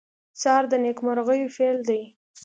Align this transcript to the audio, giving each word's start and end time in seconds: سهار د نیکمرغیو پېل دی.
سهار 0.41 0.63
د 0.71 0.73
نیکمرغیو 0.85 1.53
پېل 1.55 1.77
دی. 1.89 2.01